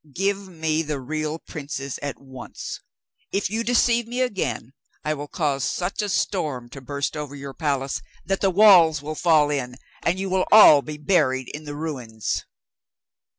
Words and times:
'Give 0.11 0.47
me 0.47 0.81
the 0.81 0.99
real 0.99 1.37
princess 1.37 1.99
at 2.01 2.19
once. 2.19 2.79
If 3.31 3.51
you 3.51 3.63
deceive 3.63 4.07
me 4.07 4.21
again 4.21 4.73
I 5.03 5.13
will 5.13 5.27
cause 5.27 5.63
such 5.63 6.01
a 6.01 6.09
storm 6.09 6.69
to 6.69 6.81
burst 6.81 7.15
over 7.15 7.35
your 7.35 7.53
palace 7.53 8.01
that 8.25 8.41
the 8.41 8.49
walls 8.49 9.03
will 9.03 9.13
fall 9.13 9.51
in, 9.51 9.75
and 10.01 10.17
you 10.17 10.27
will 10.27 10.47
all 10.51 10.81
be 10.81 10.97
buried 10.97 11.49
in 11.49 11.65
the 11.65 11.75
ruins. 11.75 12.43